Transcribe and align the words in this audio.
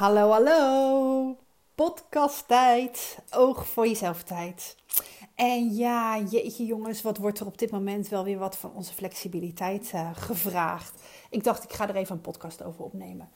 Hallo, 0.00 0.30
hallo. 0.30 1.36
Podcast 1.74 2.48
tijd. 2.48 3.18
Oog 3.30 3.66
voor 3.66 3.86
jezelf 3.86 4.22
tijd. 4.22 4.76
En 5.34 5.74
ja, 5.74 6.18
jeetje 6.18 6.66
jongens, 6.66 7.02
wat 7.02 7.16
wordt 7.16 7.40
er 7.40 7.46
op 7.46 7.58
dit 7.58 7.70
moment 7.70 8.08
wel 8.08 8.24
weer 8.24 8.38
wat 8.38 8.56
van 8.56 8.72
onze 8.74 8.94
flexibiliteit 8.94 9.92
uh, 9.94 10.10
gevraagd. 10.14 11.02
Ik 11.30 11.44
dacht, 11.44 11.64
ik 11.64 11.72
ga 11.72 11.88
er 11.88 11.96
even 11.96 12.14
een 12.14 12.20
podcast 12.20 12.62
over 12.62 12.84
opnemen. 12.84 13.28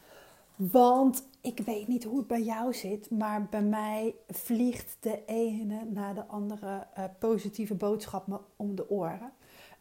Want 0.57 1.29
ik 1.41 1.61
weet 1.61 1.89
niet 1.89 2.05
hoe 2.05 2.19
het 2.19 2.27
bij 2.27 2.43
jou 2.43 2.75
zit, 2.75 3.11
maar 3.11 3.47
bij 3.51 3.63
mij 3.63 4.15
vliegt 4.29 4.97
de 5.01 5.25
ene 5.27 5.85
na 5.85 6.13
de 6.13 6.27
andere 6.27 6.87
uh, 6.99 7.05
positieve 7.19 7.75
boodschap 7.75 8.27
me 8.27 8.39
om 8.57 8.75
de 8.75 8.91
oren. 8.91 9.33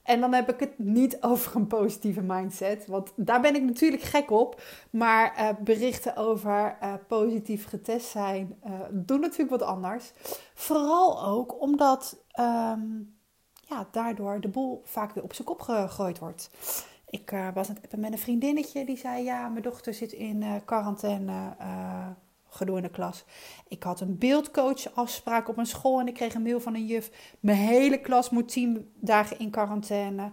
En 0.04 0.20
dan 0.20 0.34
heb 0.34 0.50
ik 0.50 0.60
het 0.60 0.80
niet 0.80 1.22
over 1.32 1.56
een 1.56 1.68
positieve 1.68 2.22
mindset, 2.22 2.86
want 2.86 3.12
daar 3.16 3.42
ben 3.42 3.56
ik 3.56 3.64
natuurlijk 3.64 4.02
gek 4.02 4.32
op. 4.32 4.62
Maar 4.90 5.40
uh, 5.40 5.50
berichten 5.60 6.16
over 6.16 6.78
uh, 6.82 6.94
positief 7.08 7.68
getest 7.68 8.08
zijn 8.08 8.60
uh, 8.66 8.72
doen 8.92 9.20
natuurlijk 9.20 9.60
wat 9.60 9.62
anders. 9.62 10.12
Vooral 10.54 11.26
ook 11.26 11.62
omdat 11.62 12.18
um, 12.40 13.16
ja, 13.68 13.88
daardoor 13.92 14.40
de 14.40 14.48
boel 14.48 14.82
vaak 14.86 15.14
weer 15.14 15.24
op 15.24 15.34
zijn 15.34 15.48
kop 15.48 15.62
gegooid 15.62 16.20
wordt. 16.20 16.50
Ik 17.10 17.30
was 17.54 17.70
aan 17.70 17.76
het 17.76 17.84
appen 17.84 18.00
met 18.00 18.12
een 18.12 18.18
vriendinnetje 18.20 18.86
die 18.86 18.98
zei: 18.98 19.24
Ja, 19.24 19.48
mijn 19.50 19.64
dochter 19.64 19.94
zit 19.94 20.12
in 20.12 20.62
quarantaine 20.66 21.56
gedoe 22.56 22.78
in 22.78 22.84
de 22.84 22.90
klas. 22.90 23.24
Ik 23.68 23.84
had 23.84 24.02
een 24.02 24.18
beeldcoachafspraak 24.18 25.48
op 25.48 25.58
een 25.58 25.66
school 25.66 26.00
en 26.00 26.08
ik 26.08 26.14
kreeg 26.14 26.34
een 26.34 26.42
mail 26.42 26.60
van 26.60 26.76
een 26.76 26.86
juf. 26.86 27.12
Mijn 27.40 27.58
hele 27.58 28.02
klas 28.02 28.30
moet 28.30 28.48
tien 28.48 28.92
dagen 29.00 29.40
in 29.40 29.50
quarantaine. 29.50 30.32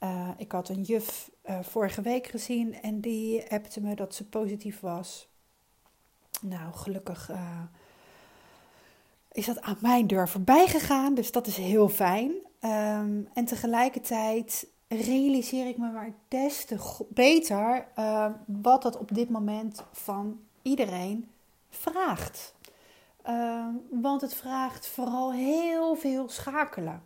Uh, 0.00 0.28
ik 0.36 0.52
had 0.52 0.68
een 0.68 0.82
juf 0.82 1.30
uh, 1.46 1.58
vorige 1.62 2.02
week 2.02 2.26
gezien 2.26 2.74
en 2.82 3.00
die 3.00 3.50
appte 3.50 3.80
me 3.80 3.94
dat 3.94 4.14
ze 4.14 4.28
positief 4.28 4.80
was. 4.80 5.28
Nou, 6.40 6.72
gelukkig 6.72 7.30
uh, 7.30 7.60
is 9.32 9.46
dat 9.46 9.60
aan 9.60 9.78
mijn 9.80 10.06
deur 10.06 10.28
voorbij 10.28 10.66
gegaan, 10.66 11.14
dus 11.14 11.32
dat 11.32 11.46
is 11.46 11.56
heel 11.56 11.88
fijn. 11.88 12.30
Um, 12.60 13.28
en 13.34 13.44
tegelijkertijd 13.44 14.66
realiseer 14.88 15.66
ik 15.66 15.76
me 15.76 15.90
maar 15.90 16.14
des 16.28 16.64
te 16.64 17.04
beter 17.08 17.86
wat 18.46 18.82
dat 18.82 18.98
op 18.98 19.14
dit 19.14 19.30
moment 19.30 19.84
van 19.92 20.40
iedereen 20.62 21.28
vraagt. 21.74 22.54
Uh, 23.26 23.66
want 23.90 24.20
het 24.20 24.34
vraagt 24.34 24.86
vooral 24.86 25.32
heel 25.32 25.94
veel 25.94 26.28
schakelen. 26.28 27.02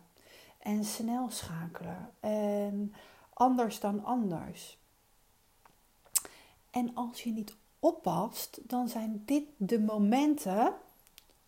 En 0.59 0.83
snel 0.83 1.29
schakelen. 1.29 2.13
En 2.19 2.93
anders 3.33 3.79
dan 3.79 4.03
anders. 4.03 4.77
En 6.71 6.95
als 6.95 7.23
je 7.23 7.31
niet 7.31 7.55
oppast, 7.79 8.59
dan 8.63 8.89
zijn 8.89 9.21
dit 9.25 9.43
de 9.57 9.79
momenten 9.79 10.73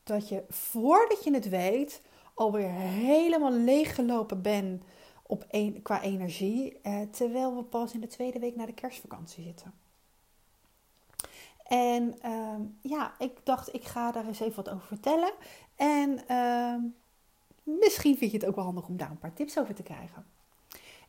dat 0.03 0.30
je 0.30 0.44
voordat 0.50 1.23
je 1.23 1.33
het 1.33 1.50
weet 1.50 2.02
alweer 2.33 2.69
helemaal 2.72 3.52
leeggelopen 3.52 4.41
bent 4.41 4.83
op 5.23 5.45
qua 5.83 6.02
energie. 6.02 6.80
Eh, 6.81 7.02
terwijl 7.02 7.56
we 7.56 7.63
pas 7.63 7.94
in 7.94 8.02
de 8.02 8.08
tweede 8.08 8.39
week 8.39 8.56
naar 8.56 8.66
de 8.66 8.73
kerstvakantie 8.73 9.44
zitten. 9.44 9.73
En 11.72 12.16
uh, 12.25 12.55
ja, 12.81 13.14
ik 13.19 13.38
dacht, 13.44 13.73
ik 13.73 13.83
ga 13.83 14.11
daar 14.11 14.27
eens 14.27 14.39
even 14.39 14.55
wat 14.55 14.73
over 14.73 14.88
vertellen. 14.88 15.31
En 15.75 16.19
uh, 16.30 16.75
misschien 17.63 18.17
vind 18.17 18.31
je 18.31 18.38
het 18.38 18.45
ook 18.45 18.55
wel 18.55 18.63
handig 18.63 18.88
om 18.88 18.97
daar 18.97 19.09
een 19.09 19.19
paar 19.19 19.33
tips 19.33 19.59
over 19.59 19.75
te 19.75 19.83
krijgen. 19.83 20.25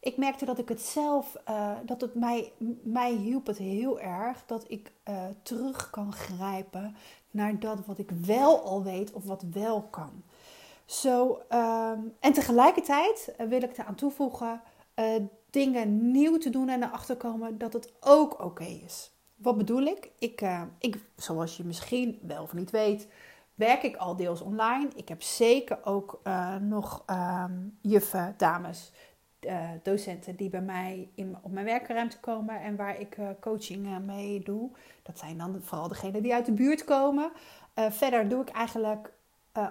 Ik 0.00 0.16
merkte 0.16 0.44
dat 0.44 0.58
ik 0.58 0.69
het 0.69 0.80
zelf, 0.80 1.36
uh, 1.48 1.70
dat 1.84 2.00
het 2.00 2.14
mij, 2.14 2.52
mij 2.82 3.12
hielp 3.12 3.46
het 3.46 3.58
heel 3.58 4.00
erg 4.00 4.42
dat 4.46 4.64
ik 4.69 4.92
uh, 5.08 5.24
terug 5.42 5.91
kan 5.91 6.12
grijpen 6.12 6.97
naar 7.30 7.58
dat 7.58 7.86
wat 7.86 7.98
ik 7.98 8.10
wel 8.10 8.62
al 8.62 8.82
weet 8.82 9.12
of 9.12 9.24
wat 9.24 9.44
wel 9.52 9.82
kan. 9.82 10.22
Zo, 10.84 11.42
ehm, 11.48 11.98
en 12.20 12.32
tegelijkertijd 12.32 13.34
wil 13.48 13.62
ik 13.62 13.78
eraan 13.78 13.94
toevoegen 13.94 14.60
uh, 14.97 15.06
dingen 15.50 16.10
nieuw 16.10 16.38
te 16.38 16.50
doen 16.50 16.69
en 16.69 16.82
erachter 16.82 17.16
komen 17.16 17.58
dat 17.58 17.72
het 17.72 17.92
ook 18.00 18.44
oké 18.44 18.64
is. 18.64 19.12
Wat 19.42 19.56
bedoel 19.56 19.82
ik? 19.82 20.10
Ik, 20.19 20.41
uh, 20.41 20.62
ik? 20.78 20.98
Zoals 21.16 21.56
je 21.56 21.64
misschien 21.64 22.19
wel 22.22 22.42
of 22.42 22.53
niet 22.53 22.70
weet, 22.70 23.08
werk 23.54 23.82
ik 23.82 23.97
al 23.97 24.16
deels 24.16 24.41
online. 24.41 24.88
Ik 24.94 25.08
heb 25.08 25.22
zeker 25.22 25.78
ook 25.84 26.20
uh, 26.25 26.56
nog 26.56 27.04
um, 27.10 27.78
juffen, 27.81 28.34
dames, 28.36 28.92
uh, 29.41 29.70
docenten 29.82 30.36
die 30.36 30.50
bij 30.50 30.60
mij 30.60 31.08
in, 31.14 31.36
op 31.42 31.52
mijn 31.52 31.66
werkruimte 31.66 32.20
komen 32.20 32.60
en 32.60 32.76
waar 32.76 33.00
ik 33.00 33.16
coaching 33.41 33.98
mee 34.06 34.41
doe. 34.41 34.70
Dat 35.02 35.19
zijn 35.19 35.38
dan 35.38 35.58
vooral 35.62 35.88
degenen 35.88 36.22
die 36.22 36.34
uit 36.34 36.47
de 36.47 36.52
buurt 36.52 36.84
komen. 36.84 37.31
verder 37.75 38.28
doe 38.28 38.42
ik 38.42 38.48
eigenlijk 38.48 39.12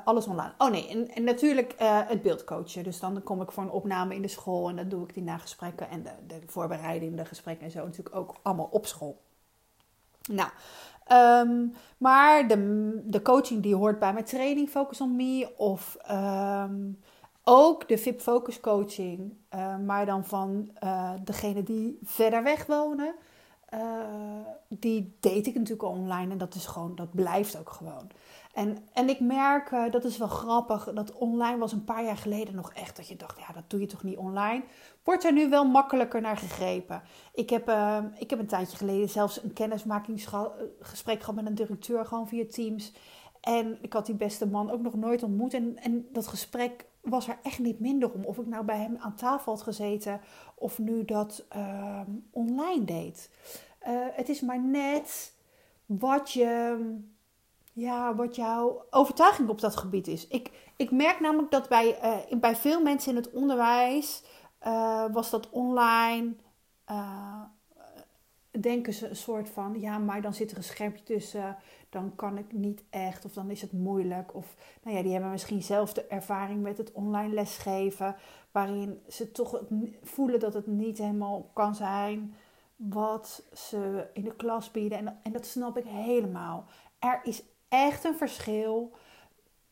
alles 0.04 0.28
online. 0.28 0.54
Oh 0.58 0.72
nee, 0.72 0.88
en, 0.88 1.10
en 1.10 1.24
natuurlijk 1.24 1.74
het 2.08 2.22
beeldcoachen. 2.22 2.84
Dus 2.84 3.00
dan 3.00 3.24
kom 3.24 3.42
ik 3.42 3.52
voor 3.52 3.64
een 3.64 3.72
opname 3.72 4.16
in 4.16 4.22
de 4.22 4.28
school 4.28 4.70
en 4.70 4.76
dan 4.76 4.90
doe 4.90 5.04
ik 5.04 5.14
die 5.14 5.24
nagesprekken 5.24 5.90
en 5.90 6.04
de, 6.04 6.12
de 6.28 7.16
de 7.16 7.26
gesprekken 7.26 7.66
en 7.66 7.72
zo 7.72 7.86
natuurlijk 7.86 8.16
ook 8.16 8.36
allemaal 8.42 8.70
op 8.72 8.86
school. 8.86 9.22
Nou, 10.30 10.50
um, 11.48 11.74
maar 11.98 12.48
de, 12.48 13.02
de 13.06 13.22
coaching 13.22 13.64
die 13.64 13.76
hoort 13.76 14.00
bij 14.00 14.14
mijn 14.14 14.26
training 14.26 14.70
Focus 14.70 15.02
on 15.02 15.16
Me 15.16 15.54
of 15.58 15.98
um, 16.12 17.00
ook 17.44 17.88
de 17.88 17.98
VIP 17.98 18.22
Focus 18.22 18.60
coaching, 18.60 19.34
uh, 19.56 19.78
maar 19.78 20.06
dan 20.06 20.26
van 20.26 20.72
uh, 20.84 21.12
degene 21.24 21.64
die 21.64 22.00
verder 22.04 22.44
weg 22.44 22.66
wonen. 22.66 23.16
Uh, 23.74 23.80
die 24.68 25.18
deed 25.20 25.48
ik 25.48 25.54
natuurlijk 25.54 25.84
online 25.84 26.32
en 26.32 26.38
dat 26.38 26.56
is 26.56 26.66
gewoon, 26.66 26.96
dat 26.96 27.14
blijft 27.14 27.60
ook 27.60 27.70
gewoon. 27.70 28.10
En, 28.54 28.78
en 28.94 29.10
ik 29.10 29.20
merk, 29.20 29.72
uh, 29.72 29.92
dat 29.92 30.04
is 30.04 30.18
wel 30.18 30.28
grappig, 30.28 30.94
dat 30.94 31.14
online 31.14 31.58
was 31.58 31.72
een 31.72 31.84
paar 31.84 32.04
jaar 32.04 32.18
geleden 32.18 32.56
nog 32.56 32.74
echt 32.74 32.96
dat 32.96 33.08
je 33.08 33.16
dacht, 33.16 33.40
ja, 33.40 33.54
dat 33.54 33.70
doe 33.70 33.80
je 33.80 33.86
toch 33.86 34.04
niet 34.04 34.18
online. 34.18 34.64
Wordt 35.04 35.24
er 35.24 35.34
nu 35.34 35.50
wel 35.50 35.66
makkelijker 35.66 36.22
naar 36.22 36.38
gegrepen. 36.38 37.02
Ik 37.34 37.50
heb, 37.50 37.70
uh, 37.70 37.98
ik 38.16 38.30
heb 38.30 38.40
een 38.40 38.48
tijdje 38.48 38.78
geleden 38.78 39.10
zelfs 39.10 39.44
een 39.44 39.54
kennismakingsgesprek 39.54 41.20
gehad 41.20 41.36
met 41.36 41.46
een 41.46 41.56
directeur, 41.56 42.06
gewoon 42.06 42.28
via 42.28 42.46
Teams. 42.50 42.94
En 43.42 43.78
ik 43.82 43.94
had 43.94 44.06
die 44.06 44.16
beste 44.16 44.48
man 44.48 44.72
ook 44.72 44.82
nog 44.82 44.96
nooit 44.96 45.24
ontmoet. 45.24 45.54
En, 45.54 45.78
en 45.78 46.08
dat 46.12 46.28
gesprek 46.28 46.86
was 47.02 47.28
er 47.28 47.38
echt 47.44 47.60
niet 47.60 47.80
minder 47.80 48.12
om. 48.12 48.24
Of 48.24 48.38
ik 48.38 48.46
nou 48.46 48.66
bij 48.66 48.78
hem 48.78 48.98
aan 48.98 49.16
tafel 49.16 49.52
had 49.52 49.62
gezeten 49.62 50.22
of 50.56 50.80
nu 50.80 51.06
dat 51.06 51.46
uh, 51.56 52.02
online 52.32 52.84
deed. 52.86 53.30
Het 54.14 54.30
is 54.30 54.42
maar 54.42 54.62
net 54.62 55.34
wat 55.86 56.32
je 56.32 56.78
ja, 57.82 58.16
wat 58.16 58.36
jouw 58.36 58.86
overtuiging 58.90 59.50
op 59.50 59.62
dat 59.62 59.76
gebied 59.76 60.08
is. 60.08 60.28
Ik, 60.28 60.52
ik 60.76 60.92
merk 60.92 61.20
namelijk 61.20 61.52
dat 61.52 61.70
bij, 61.70 61.98
uh, 62.32 62.40
bij 62.40 62.56
veel 62.56 62.82
mensen 62.82 63.10
in 63.10 63.16
het 63.16 63.32
onderwijs 63.32 64.24
uh, 64.68 65.06
was 65.12 65.30
dat 65.30 65.50
online. 65.50 66.34
Uh, 66.92 67.42
denken 68.60 68.94
ze 68.94 69.10
een 69.10 69.16
soort 69.16 69.50
van, 69.50 69.80
ja, 69.80 69.98
maar 69.98 70.22
dan 70.22 70.34
zit 70.34 70.52
er 70.52 70.58
een 70.58 70.64
schermpje 70.64 71.04
tussen, 71.04 71.58
dan 71.90 72.16
kan 72.16 72.38
ik 72.38 72.54
niet 72.54 72.84
echt, 72.90 73.26
of 73.26 73.34
dan 73.34 73.50
is 73.50 73.62
het 73.62 73.72
moeilijk. 73.72 74.36
Of, 74.36 74.56
nou 74.84 74.96
ja, 74.96 75.04
die 75.04 75.12
hebben 75.12 75.32
misschien 75.32 75.64
zelf 75.64 75.94
de 75.94 76.06
ervaring 76.06 76.62
met 76.62 76.78
het 76.78 76.92
online 76.92 77.34
lesgeven, 77.34 78.16
waarin 78.52 79.02
ze 79.08 79.32
toch 79.32 79.64
voelen 80.02 80.40
dat 80.40 80.54
het 80.54 80.68
niet 80.68 80.98
helemaal 80.98 81.50
kan 81.54 81.76
zijn 81.76 82.36
wat 82.76 83.44
ze 83.54 84.08
in 84.14 84.24
de 84.24 84.36
klas 84.36 84.72
bieden. 84.72 84.98
En, 84.98 85.20
en 85.24 85.32
dat 85.32 85.46
snap 85.46 85.78
ik 85.78 85.86
helemaal. 85.86 86.66
Er 87.00 87.20
is 87.24 87.44
echt 87.72 88.04
een 88.04 88.18
verschil 88.18 88.92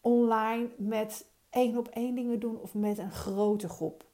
online 0.02 0.70
met 0.78 1.26
één 1.50 1.78
op 1.78 1.88
één 1.88 2.16
dingen 2.16 2.40
doen 2.40 2.60
of 2.62 2.74
met 2.74 2.98
een 2.98 3.12
grote 3.12 3.70
groep. 3.70 4.08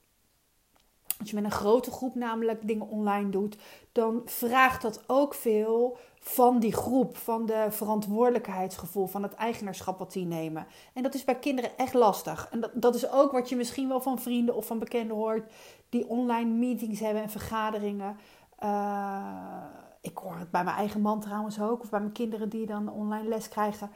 Als 1.18 1.30
je 1.30 1.34
met 1.34 1.44
een 1.44 1.50
grote 1.50 1.90
groep 1.90 2.14
namelijk 2.14 2.66
dingen 2.66 2.88
online 2.88 3.30
doet, 3.30 3.56
dan 3.92 4.22
vraagt 4.24 4.82
dat 4.82 5.02
ook 5.06 5.34
veel 5.34 5.98
van 6.20 6.58
die 6.58 6.72
groep, 6.72 7.16
van 7.16 7.46
de 7.46 7.66
verantwoordelijkheidsgevoel, 7.70 9.06
van 9.06 9.22
het 9.22 9.34
eigenaarschap 9.34 9.98
wat 9.98 10.12
die 10.12 10.26
nemen. 10.26 10.66
En 10.92 11.02
dat 11.02 11.14
is 11.14 11.24
bij 11.24 11.38
kinderen 11.38 11.76
echt 11.76 11.94
lastig. 11.94 12.48
En 12.50 12.60
dat, 12.60 12.70
dat 12.74 12.94
is 12.94 13.10
ook 13.10 13.32
wat 13.32 13.48
je 13.48 13.56
misschien 13.56 13.88
wel 13.88 14.00
van 14.00 14.18
vrienden 14.18 14.54
of 14.54 14.66
van 14.66 14.78
bekenden 14.78 15.16
hoort, 15.16 15.52
die 15.88 16.08
online 16.08 16.50
meetings 16.50 17.00
hebben 17.00 17.22
en 17.22 17.30
vergaderingen. 17.30 18.18
Uh, 18.62 19.64
ik 20.06 20.18
hoor 20.18 20.36
het 20.38 20.50
bij 20.50 20.64
mijn 20.64 20.76
eigen 20.76 21.00
man 21.00 21.20
trouwens 21.20 21.60
ook, 21.60 21.82
of 21.82 21.90
bij 21.90 22.00
mijn 22.00 22.12
kinderen 22.12 22.48
die 22.48 22.66
dan 22.66 22.92
online 22.92 23.28
les 23.28 23.48
krijgen. 23.48 23.90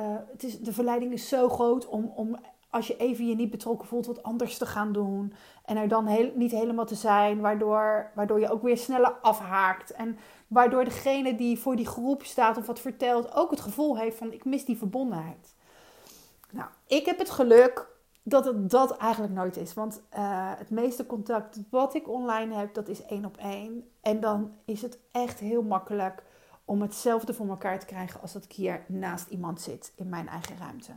Uh, 0.00 0.16
het 0.32 0.42
is, 0.44 0.60
de 0.60 0.72
verleiding 0.72 1.12
is 1.12 1.28
zo 1.28 1.48
groot 1.48 1.86
om, 1.86 2.12
om, 2.14 2.38
als 2.70 2.86
je 2.86 2.96
even 2.96 3.26
je 3.26 3.34
niet 3.34 3.50
betrokken 3.50 3.88
voelt, 3.88 4.06
wat 4.06 4.22
anders 4.22 4.58
te 4.58 4.66
gaan 4.66 4.92
doen. 4.92 5.32
En 5.64 5.76
er 5.76 5.88
dan 5.88 6.06
heel, 6.06 6.32
niet 6.34 6.50
helemaal 6.50 6.84
te 6.84 6.94
zijn, 6.94 7.40
waardoor, 7.40 8.10
waardoor 8.14 8.40
je 8.40 8.50
ook 8.50 8.62
weer 8.62 8.78
sneller 8.78 9.12
afhaakt. 9.12 9.90
En 9.90 10.18
waardoor 10.48 10.84
degene 10.84 11.34
die 11.34 11.58
voor 11.58 11.76
die 11.76 11.86
groep 11.86 12.22
staat 12.22 12.56
of 12.56 12.66
wat 12.66 12.80
vertelt, 12.80 13.34
ook 13.34 13.50
het 13.50 13.60
gevoel 13.60 13.98
heeft 13.98 14.16
van 14.16 14.32
ik 14.32 14.44
mis 14.44 14.64
die 14.64 14.78
verbondenheid. 14.78 15.54
Nou, 16.50 16.68
ik 16.86 17.06
heb 17.06 17.18
het 17.18 17.30
geluk 17.30 17.88
dat 18.26 18.44
het 18.44 18.70
dat 18.70 18.96
eigenlijk 18.96 19.32
nooit 19.32 19.56
is. 19.56 19.74
Want 19.74 20.02
uh, 20.16 20.52
het 20.56 20.70
meeste 20.70 21.06
contact 21.06 21.60
wat 21.70 21.94
ik 21.94 22.08
online 22.08 22.54
heb, 22.54 22.74
dat 22.74 22.88
is 22.88 23.04
één 23.04 23.24
op 23.24 23.36
één. 23.36 23.88
En 24.00 24.20
dan 24.20 24.52
is 24.64 24.82
het 24.82 24.98
echt 25.12 25.38
heel 25.38 25.62
makkelijk 25.62 26.22
om 26.64 26.82
hetzelfde 26.82 27.34
voor 27.34 27.48
elkaar 27.48 27.78
te 27.78 27.86
krijgen 27.86 28.20
als 28.20 28.32
dat 28.32 28.44
ik 28.44 28.52
hier 28.52 28.84
naast 28.88 29.28
iemand 29.28 29.60
zit 29.60 29.92
in 29.96 30.08
mijn 30.08 30.28
eigen 30.28 30.56
ruimte. 30.58 30.92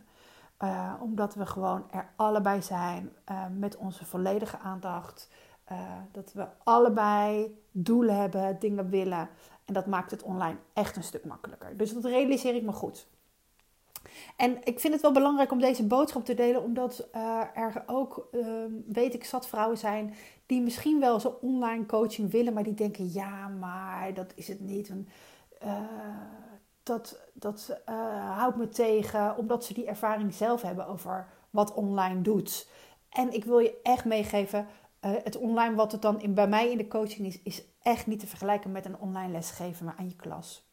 Uh, 0.63 0.93
omdat 1.01 1.35
we 1.35 1.45
gewoon 1.45 1.85
er 1.91 2.09
allebei 2.15 2.61
zijn 2.61 3.11
uh, 3.31 3.43
met 3.57 3.77
onze 3.77 4.05
volledige 4.05 4.57
aandacht. 4.57 5.29
Dat 6.11 6.33
we 6.33 6.47
allebei 6.63 7.59
doelen 7.71 8.15
hebben, 8.15 8.59
dingen 8.59 8.89
willen. 8.89 9.29
En 9.65 9.73
dat 9.73 9.85
maakt 9.85 10.11
het 10.11 10.23
online 10.23 10.57
echt 10.73 10.95
een 10.95 11.03
stuk 11.03 11.25
makkelijker. 11.25 11.77
Dus 11.77 11.93
dat 11.93 12.05
realiseer 12.05 12.55
ik 12.55 12.63
me 12.63 12.71
goed. 12.71 13.07
En 14.35 14.57
ik 14.63 14.79
vind 14.79 14.93
het 14.93 15.01
wel 15.01 15.11
belangrijk 15.11 15.51
om 15.51 15.59
deze 15.59 15.87
boodschap 15.87 16.25
te 16.25 16.33
delen, 16.33 16.63
omdat 16.63 17.07
er 17.53 17.83
ook, 17.85 18.27
ehm, 18.31 18.71
weet 18.87 19.13
ik, 19.13 19.23
zat 19.23 19.47
vrouwen 19.47 19.77
zijn 19.77 20.13
die 20.45 20.61
misschien 20.61 20.99
wel 20.99 21.19
zo 21.19 21.37
online 21.41 21.85
coaching 21.85 22.31
willen, 22.31 22.53
maar 22.53 22.63
die 22.63 22.73
denken: 22.73 23.11
ja, 23.13 23.47
maar 23.47 24.13
dat 24.13 24.31
is 24.35 24.47
het 24.47 24.59
niet. 24.59 24.89
En, 24.89 25.07
dat, 26.83 27.19
dat 27.33 27.81
uh, 27.89 28.37
houdt 28.37 28.57
me 28.57 28.69
tegen, 28.69 29.37
omdat 29.37 29.65
ze 29.65 29.73
die 29.73 29.85
ervaring 29.85 30.33
zelf 30.33 30.61
hebben 30.61 30.87
over 30.87 31.27
wat 31.49 31.73
online 31.73 32.21
doet. 32.21 32.69
En 33.09 33.33
ik 33.33 33.45
wil 33.45 33.59
je 33.59 33.79
echt 33.83 34.05
meegeven, 34.05 34.67
het 34.99 35.37
online 35.37 35.75
wat 35.75 35.91
het 35.91 36.01
dan 36.01 36.21
bij 36.27 36.47
mij 36.47 36.71
in 36.71 36.77
de 36.77 36.87
coaching 36.87 37.27
is, 37.27 37.41
is 37.41 37.63
echt 37.81 38.07
niet 38.07 38.19
te 38.19 38.27
vergelijken 38.27 38.71
met 38.71 38.85
een 38.85 38.99
online 38.99 39.31
lesgeven 39.31 39.93
aan 39.97 40.09
je 40.09 40.15
klas. 40.15 40.65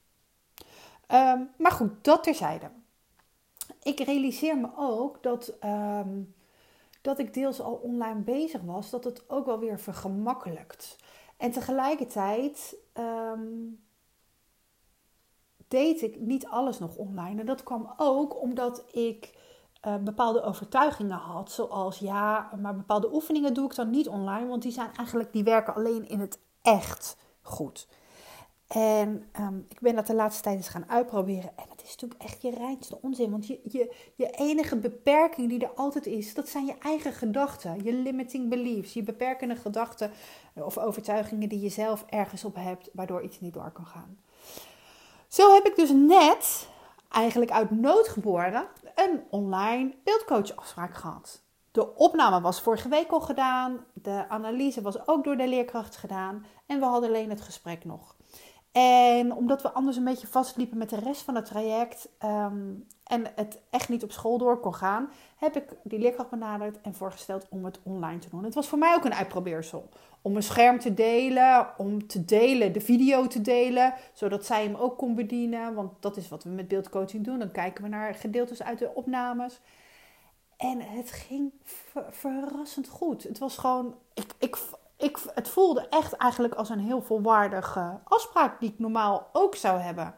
Um, 1.09 1.51
maar 1.59 1.73
goed, 1.73 2.05
dat 2.05 2.23
terzijde. 2.23 2.71
Ik 3.85 4.01
realiseer 4.01 4.59
me 4.59 4.69
ook 4.77 5.23
dat, 5.23 5.55
um, 5.65 6.35
dat 7.01 7.19
ik 7.19 7.35
deels 7.35 7.61
al 7.61 7.75
online 7.75 8.21
bezig 8.21 8.61
was, 8.61 8.91
dat 8.91 9.05
het 9.05 9.31
ook 9.31 9.47
wel 9.47 9.59
weer 9.59 9.81
vergemakkelijkt. 9.81 10.97
En 11.37 11.51
tegelijkertijd 11.51 12.77
um, 12.95 13.85
deed 15.69 16.03
ik 16.03 16.21
niet 16.21 16.47
alles 16.47 16.79
nog 16.79 16.97
online. 16.97 17.41
En 17.41 17.47
dat 17.47 17.63
kwam 17.63 17.93
ook 17.97 18.41
omdat 18.41 18.85
ik 18.93 19.39
uh, 19.87 19.97
bepaalde 19.97 20.43
overtuigingen 20.43 21.19
had. 21.19 21.51
Zoals 21.51 21.99
ja, 21.99 22.51
maar 22.61 22.77
bepaalde 22.77 23.15
oefeningen 23.15 23.55
doe 23.55 23.65
ik 23.65 23.75
dan 23.75 23.91
niet 23.91 24.09
online. 24.09 24.49
Want 24.49 24.63
die 24.63 24.73
zijn 24.73 24.91
eigenlijk, 24.97 25.33
die 25.33 25.45
werken 25.45 25.75
alleen 25.75 26.09
in 26.09 26.21
het 26.21 26.39
echt 26.63 27.17
goed. 27.43 27.89
En 28.67 29.31
um, 29.41 29.67
ik 29.69 29.81
ben 29.81 29.95
dat 29.95 30.07
de 30.07 30.15
laatste 30.15 30.43
tijd 30.43 30.57
eens 30.57 30.69
gaan 30.69 30.89
uitproberen. 30.91 31.57
En 31.57 31.74
is 31.85 31.91
natuurlijk 31.91 32.23
echt 32.23 32.43
je 32.43 32.51
reinste 32.51 32.99
onzin. 33.01 33.31
Want 33.31 33.47
je, 33.47 33.61
je, 33.65 33.95
je 34.15 34.31
enige 34.31 34.77
beperking 34.77 35.49
die 35.49 35.65
er 35.65 35.75
altijd 35.75 36.07
is, 36.07 36.35
dat 36.35 36.49
zijn 36.49 36.67
je 36.67 36.79
eigen 36.79 37.13
gedachten. 37.13 37.85
Je 37.85 37.93
limiting 37.93 38.49
beliefs. 38.49 38.93
Je 38.93 39.03
beperkende 39.03 39.57
gedachten 39.57 40.11
of 40.55 40.79
overtuigingen 40.79 41.49
die 41.49 41.61
je 41.61 41.69
zelf 41.69 42.05
ergens 42.09 42.45
op 42.45 42.55
hebt, 42.55 42.91
waardoor 42.93 43.23
iets 43.23 43.41
niet 43.41 43.55
door 43.55 43.71
kan 43.73 43.87
gaan. 43.87 44.19
Zo 45.29 45.55
heb 45.55 45.67
ik 45.67 45.77
dus 45.77 45.91
net, 45.91 46.69
eigenlijk 47.11 47.51
uit 47.51 47.71
nood 47.71 48.09
geboren, 48.09 48.67
een 48.95 49.23
online 49.31 49.95
beeldcoachafspraak 50.05 50.95
gehad. 50.95 51.43
De 51.71 51.95
opname 51.95 52.41
was 52.41 52.61
vorige 52.61 52.89
week 52.89 53.11
al 53.11 53.21
gedaan. 53.21 53.85
De 53.93 54.29
analyse 54.29 54.83
was 54.83 55.07
ook 55.07 55.25
door 55.25 55.37
de 55.37 55.49
leerkracht 55.49 55.97
gedaan. 55.97 56.47
En 56.67 56.79
we 56.79 56.85
hadden 56.85 57.09
alleen 57.09 57.31
het 57.31 57.41
gesprek 57.41 57.85
nog. 57.85 58.14
En 58.75 59.35
omdat 59.35 59.63
we 59.63 59.73
anders 59.73 59.97
een 59.97 60.05
beetje 60.05 60.27
vastliepen 60.27 60.79
met 60.79 60.91
de 60.91 60.99
rest 60.99 61.23
van 61.23 61.35
het 61.35 61.45
traject 61.45 62.09
um, 62.25 62.87
en 63.05 63.27
het 63.35 63.59
echt 63.71 63.89
niet 63.89 64.03
op 64.03 64.13
school 64.13 64.39
door 64.39 64.61
kon 64.61 64.75
gaan, 64.75 65.11
heb 65.37 65.57
ik 65.57 65.65
die 65.83 65.99
leerkracht 65.99 66.31
benaderd 66.31 66.81
en 66.81 66.95
voorgesteld 66.95 67.47
om 67.49 67.65
het 67.65 67.79
online 67.83 68.19
te 68.19 68.29
doen. 68.31 68.45
Het 68.45 68.55
was 68.55 68.69
voor 68.69 68.79
mij 68.79 68.95
ook 68.95 69.05
een 69.05 69.15
uitprobeersel. 69.15 69.89
Om 70.23 70.37
een 70.37 70.43
scherm 70.43 70.79
te 70.79 70.95
delen, 70.95 71.69
om 71.77 72.07
te 72.07 72.25
delen, 72.25 72.73
de 72.73 72.81
video 72.81 73.27
te 73.27 73.41
delen, 73.41 73.95
zodat 74.13 74.47
zij 74.47 74.63
hem 74.63 74.75
ook 74.75 74.99
kon 74.99 75.15
bedienen. 75.15 75.75
Want 75.75 75.93
dat 76.01 76.17
is 76.17 76.29
wat 76.29 76.45
we 76.45 76.51
met 76.51 76.69
beeldcoaching 76.69 77.25
doen. 77.25 77.39
Dan 77.39 77.51
kijken 77.51 77.83
we 77.85 77.91
naar 77.91 78.15
gedeeltes 78.15 78.63
uit 78.63 78.79
de 78.79 78.91
opnames. 78.95 79.61
En 80.57 80.81
het 80.81 81.11
ging 81.11 81.53
verrassend 82.11 82.89
goed. 82.89 83.23
Het 83.23 83.39
was 83.39 83.59
gewoon, 83.59 83.95
ik, 84.15 84.35
ik, 84.39 84.57
ik, 84.97 85.19
het 85.35 85.49
voelde 85.49 85.89
echt 85.89 86.13
eigenlijk 86.13 86.55
als 86.55 86.69
een 86.69 86.81
heel 86.81 87.03
volwaardige 87.03 88.01
afspraak 88.05 88.61
die 88.61 88.71
ik 88.71 88.79
normaal 88.79 89.29
ook 89.33 89.55
zou 89.55 89.81
hebben. 89.81 90.15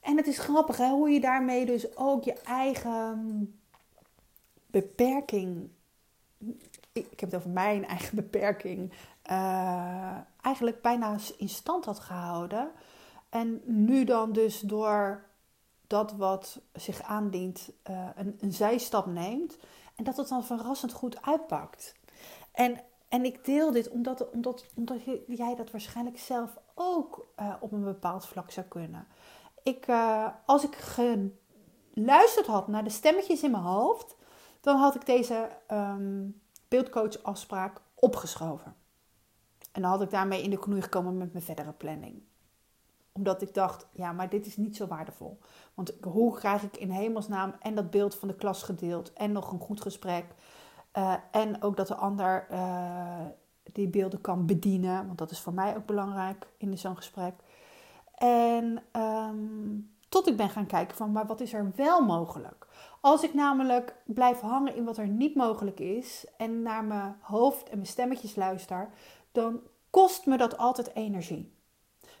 En 0.00 0.16
het 0.16 0.26
is 0.26 0.38
grappig 0.38 0.76
hè, 0.76 0.88
hoe 0.88 1.10
je 1.10 1.20
daarmee 1.20 1.66
dus 1.66 1.96
ook 1.96 2.24
je 2.24 2.32
eigen 2.32 3.60
beperking. 4.66 5.70
Ik 6.92 7.20
heb 7.20 7.30
het 7.30 7.34
over 7.34 7.50
mijn 7.50 7.86
eigen 7.94 8.16
beperking. 8.16 8.92
Uh, 9.30 10.16
eigenlijk 10.40 10.82
bijna 10.82 11.16
in 11.36 11.48
stand 11.48 11.84
had 11.84 12.00
gehouden. 12.00 12.70
En 13.28 13.62
nu 13.64 14.04
dan 14.04 14.32
dus 14.32 14.60
door 14.60 15.24
dat 15.86 16.12
wat 16.12 16.60
zich 16.72 17.02
aandient 17.02 17.72
uh, 17.90 18.08
een, 18.14 18.36
een 18.40 18.52
zijstap 18.52 19.06
neemt. 19.06 19.56
En 19.96 20.04
dat 20.04 20.16
het 20.16 20.28
dan 20.28 20.44
verrassend 20.44 20.92
goed 20.92 21.22
uitpakt. 21.22 21.94
En 22.52 22.80
en 23.14 23.24
ik 23.24 23.44
deel 23.44 23.72
dit 23.72 23.88
omdat, 23.88 24.30
omdat, 24.30 24.66
omdat 24.74 25.00
jij 25.26 25.54
dat 25.54 25.70
waarschijnlijk 25.70 26.18
zelf 26.18 26.58
ook 26.74 27.26
uh, 27.40 27.54
op 27.60 27.72
een 27.72 27.84
bepaald 27.84 28.26
vlak 28.26 28.50
zou 28.50 28.66
kunnen. 28.66 29.06
Ik, 29.62 29.86
uh, 29.88 30.26
als 30.46 30.64
ik 30.64 30.74
geluisterd 30.74 32.46
had 32.46 32.68
naar 32.68 32.84
de 32.84 32.90
stemmetjes 32.90 33.42
in 33.42 33.50
mijn 33.50 33.62
hoofd, 33.62 34.16
dan 34.60 34.76
had 34.76 34.94
ik 34.94 35.06
deze 35.06 35.48
um, 35.72 36.40
beeldcoach-afspraak 36.68 37.80
opgeschoven. 37.94 38.74
En 39.72 39.82
dan 39.82 39.90
had 39.90 40.02
ik 40.02 40.10
daarmee 40.10 40.42
in 40.42 40.50
de 40.50 40.58
knoei 40.58 40.82
gekomen 40.82 41.18
met 41.18 41.32
mijn 41.32 41.44
verdere 41.44 41.72
planning. 41.72 42.22
Omdat 43.12 43.42
ik 43.42 43.54
dacht, 43.54 43.86
ja, 43.92 44.12
maar 44.12 44.28
dit 44.28 44.46
is 44.46 44.56
niet 44.56 44.76
zo 44.76 44.86
waardevol. 44.86 45.38
Want 45.74 45.92
hoe 46.00 46.34
krijg 46.34 46.62
ik 46.62 46.76
in 46.76 46.90
hemelsnaam 46.90 47.54
en 47.60 47.74
dat 47.74 47.90
beeld 47.90 48.14
van 48.14 48.28
de 48.28 48.34
klas 48.34 48.62
gedeeld 48.62 49.12
en 49.12 49.32
nog 49.32 49.52
een 49.52 49.60
goed 49.60 49.80
gesprek 49.80 50.24
uh, 50.98 51.14
en 51.30 51.62
ook 51.62 51.76
dat 51.76 51.88
de 51.88 51.94
ander 51.94 52.46
uh, 52.50 53.20
die 53.72 53.88
beelden 53.88 54.20
kan 54.20 54.46
bedienen, 54.46 55.06
want 55.06 55.18
dat 55.18 55.30
is 55.30 55.40
voor 55.40 55.54
mij 55.54 55.76
ook 55.76 55.86
belangrijk 55.86 56.46
in 56.56 56.78
zo'n 56.78 56.96
gesprek. 56.96 57.34
En 58.14 58.82
um, 58.92 59.94
tot 60.08 60.28
ik 60.28 60.36
ben 60.36 60.50
gaan 60.50 60.66
kijken 60.66 60.96
van, 60.96 61.12
maar 61.12 61.26
wat 61.26 61.40
is 61.40 61.52
er 61.52 61.72
wel 61.76 62.04
mogelijk? 62.04 62.66
Als 63.00 63.22
ik 63.22 63.34
namelijk 63.34 63.96
blijf 64.04 64.40
hangen 64.40 64.76
in 64.76 64.84
wat 64.84 64.96
er 64.96 65.08
niet 65.08 65.34
mogelijk 65.34 65.80
is 65.80 66.26
en 66.36 66.62
naar 66.62 66.84
mijn 66.84 67.16
hoofd 67.20 67.68
en 67.68 67.76
mijn 67.76 67.86
stemmetjes 67.86 68.36
luister, 68.36 68.88
dan 69.32 69.60
kost 69.90 70.26
me 70.26 70.36
dat 70.36 70.58
altijd 70.58 70.94
energie. 70.94 71.52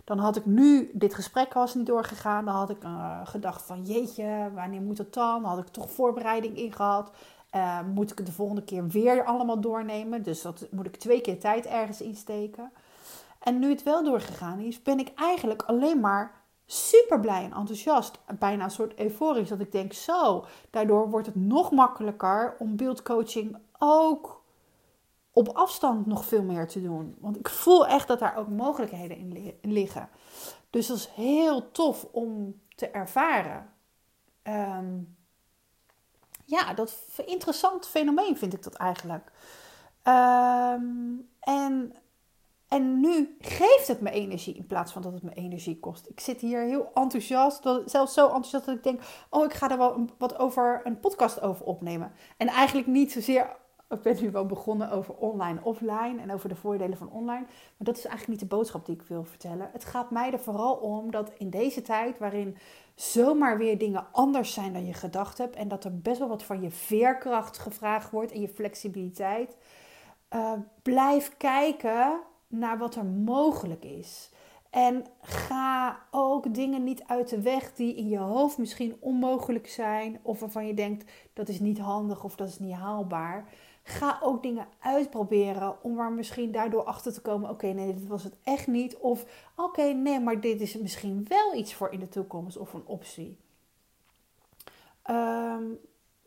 Dan 0.04 0.18
had 0.18 0.36
ik 0.36 0.46
nu, 0.46 0.90
dit 0.92 1.14
gesprek 1.14 1.52
was 1.52 1.74
niet 1.74 1.86
doorgegaan, 1.86 2.44
dan 2.44 2.54
had 2.54 2.70
ik 2.70 2.84
uh, 2.84 3.20
gedacht 3.24 3.62
van 3.62 3.82
jeetje, 3.82 4.50
wanneer 4.54 4.82
moet 4.82 4.98
het 4.98 5.12
dan? 5.12 5.42
Dan 5.42 5.50
had 5.50 5.58
ik 5.58 5.68
toch 5.68 5.90
voorbereiding 5.90 6.56
in 6.56 6.72
gehad. 6.72 7.10
Uh, 7.54 7.80
moet 7.94 8.10
ik 8.10 8.18
het 8.18 8.26
de 8.26 8.32
volgende 8.32 8.64
keer 8.64 8.88
weer 8.88 9.24
allemaal 9.24 9.60
doornemen? 9.60 10.22
Dus 10.22 10.42
dat 10.42 10.66
moet 10.70 10.86
ik 10.86 10.96
twee 10.96 11.20
keer 11.20 11.40
tijd 11.40 11.66
ergens 11.66 12.00
insteken. 12.00 12.72
En 13.40 13.58
nu 13.58 13.68
het 13.68 13.82
wel 13.82 14.04
doorgegaan 14.04 14.58
is, 14.58 14.82
ben 14.82 14.98
ik 14.98 15.12
eigenlijk 15.14 15.62
alleen 15.62 16.00
maar 16.00 16.42
super 16.66 17.20
blij 17.20 17.44
en 17.44 17.52
enthousiast. 17.52 18.18
Bijna 18.38 18.64
een 18.64 18.70
soort 18.70 18.98
euforisch. 18.98 19.48
Dat 19.48 19.60
ik 19.60 19.72
denk, 19.72 19.92
zo, 19.92 20.44
daardoor 20.70 21.10
wordt 21.10 21.26
het 21.26 21.36
nog 21.36 21.70
makkelijker 21.70 22.56
om 22.58 22.76
beeldcoaching 22.76 23.56
ook 23.78 24.42
op 25.32 25.48
afstand 25.48 26.06
nog 26.06 26.24
veel 26.24 26.42
meer 26.42 26.68
te 26.68 26.82
doen. 26.82 27.16
Want 27.18 27.38
ik 27.38 27.48
voel 27.48 27.86
echt 27.86 28.08
dat 28.08 28.18
daar 28.18 28.36
ook 28.36 28.48
mogelijkheden 28.48 29.16
in 29.60 29.72
liggen. 29.72 30.08
Dus 30.70 30.86
dat 30.86 30.96
is 30.96 31.08
heel 31.14 31.70
tof 31.70 32.06
om 32.10 32.60
te 32.74 32.88
ervaren. 32.88 33.72
Um, 34.42 35.16
ja, 36.44 36.74
dat 36.74 36.94
interessant 37.24 37.86
fenomeen 37.86 38.36
vind 38.36 38.52
ik 38.52 38.62
dat 38.62 38.74
eigenlijk. 38.74 39.30
Um, 40.08 41.28
en, 41.40 41.94
en 42.68 43.00
nu 43.00 43.36
geeft 43.40 43.88
het 43.88 44.00
me 44.00 44.10
energie 44.10 44.54
in 44.54 44.66
plaats 44.66 44.92
van 44.92 45.02
dat 45.02 45.12
het 45.12 45.22
me 45.22 45.34
energie 45.34 45.80
kost. 45.80 46.08
Ik 46.08 46.20
zit 46.20 46.40
hier 46.40 46.60
heel 46.60 46.90
enthousiast, 46.94 47.62
zelfs 47.84 48.14
zo 48.14 48.24
enthousiast 48.24 48.66
dat 48.66 48.76
ik 48.76 48.82
denk: 48.82 49.00
oh, 49.30 49.44
ik 49.44 49.52
ga 49.52 49.70
er 49.70 49.78
wel 49.78 50.04
wat 50.18 50.38
over 50.38 50.80
een 50.84 51.00
podcast 51.00 51.40
over 51.40 51.66
opnemen. 51.66 52.12
En 52.36 52.48
eigenlijk 52.48 52.86
niet 52.86 53.12
zozeer 53.12 53.56
ik 53.96 54.02
ben 54.02 54.22
nu 54.22 54.30
wel 54.30 54.46
begonnen 54.46 54.90
over 54.90 55.14
online, 55.14 55.60
offline 55.62 56.20
en 56.20 56.32
over 56.32 56.48
de 56.48 56.54
voordelen 56.54 56.98
van 56.98 57.10
online. 57.10 57.44
Maar 57.46 57.86
dat 57.86 57.96
is 57.96 58.04
eigenlijk 58.04 58.40
niet 58.40 58.50
de 58.50 58.56
boodschap 58.56 58.86
die 58.86 58.94
ik 58.94 59.02
wil 59.02 59.24
vertellen. 59.24 59.68
Het 59.72 59.84
gaat 59.84 60.10
mij 60.10 60.32
er 60.32 60.38
vooral 60.38 60.74
om 60.74 61.10
dat 61.10 61.32
in 61.38 61.50
deze 61.50 61.82
tijd, 61.82 62.18
waarin 62.18 62.56
zomaar 62.94 63.58
weer 63.58 63.78
dingen 63.78 64.06
anders 64.12 64.52
zijn 64.52 64.72
dan 64.72 64.86
je 64.86 64.94
gedacht 64.94 65.38
hebt. 65.38 65.56
En 65.56 65.68
dat 65.68 65.84
er 65.84 66.00
best 66.00 66.18
wel 66.18 66.28
wat 66.28 66.42
van 66.42 66.60
je 66.60 66.70
veerkracht 66.70 67.58
gevraagd 67.58 68.10
wordt 68.10 68.32
en 68.32 68.40
je 68.40 68.48
flexibiliteit. 68.48 69.56
Uh, 70.34 70.52
blijf 70.82 71.36
kijken 71.36 72.20
naar 72.48 72.78
wat 72.78 72.94
er 72.94 73.04
mogelijk 73.04 73.84
is. 73.84 74.30
En 74.74 75.04
ga 75.20 75.98
ook 76.10 76.54
dingen 76.54 76.84
niet 76.84 77.04
uit 77.06 77.28
de 77.28 77.40
weg 77.40 77.74
die 77.74 77.94
in 77.94 78.08
je 78.08 78.18
hoofd 78.18 78.58
misschien 78.58 78.96
onmogelijk 79.00 79.68
zijn. 79.68 80.18
Of 80.22 80.40
waarvan 80.40 80.66
je 80.66 80.74
denkt 80.74 81.10
dat 81.32 81.48
is 81.48 81.60
niet 81.60 81.78
handig 81.78 82.24
of 82.24 82.36
dat 82.36 82.48
is 82.48 82.58
niet 82.58 82.74
haalbaar. 82.74 83.48
Ga 83.86 84.18
ook 84.22 84.42
dingen 84.42 84.66
uitproberen 84.78 85.82
om 85.82 85.98
er 85.98 86.12
misschien 86.12 86.52
daardoor 86.52 86.82
achter 86.82 87.12
te 87.12 87.20
komen: 87.20 87.50
oké, 87.50 87.66
nee, 87.66 87.94
dit 87.94 88.06
was 88.06 88.24
het 88.24 88.36
echt 88.42 88.66
niet. 88.66 88.96
Of 88.96 89.24
oké, 89.56 89.82
nee, 89.82 90.20
maar 90.20 90.40
dit 90.40 90.60
is 90.60 90.76
misschien 90.76 91.26
wel 91.28 91.54
iets 91.54 91.74
voor 91.74 91.92
in 91.92 92.00
de 92.00 92.08
toekomst 92.08 92.56
of 92.56 92.72
een 92.72 92.86
optie. 92.86 93.38
Um, 95.10 95.78